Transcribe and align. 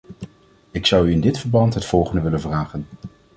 Ik 0.71 0.85
zou 0.85 1.07
u 1.07 1.11
in 1.11 1.21
dit 1.21 1.39
verband 1.39 1.73
het 1.73 1.85
volgende 1.85 2.21
willen 2.21 2.41
vragen. 2.41 2.87